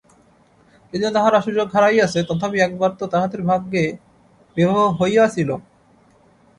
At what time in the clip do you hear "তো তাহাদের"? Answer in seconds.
2.99-3.41